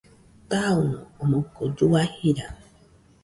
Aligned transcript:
Taɨno 0.49 0.99
omoɨko 1.21 1.61
llua 1.71 2.01
jira. 2.17 2.45